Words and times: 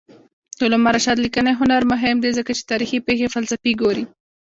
د 0.57 0.59
علامه 0.67 0.89
رشاد 0.95 1.17
لیکنی 1.25 1.53
هنر 1.59 1.81
مهم 1.91 2.17
دی 2.23 2.31
ځکه 2.39 2.51
چې 2.57 2.67
تاریخي 2.71 2.97
پېښې 3.07 3.27
فلسفي 3.35 3.71
ګوري. 3.81 4.03